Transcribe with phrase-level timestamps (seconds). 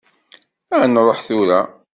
[0.79, 1.61] Ad nruḥ tura.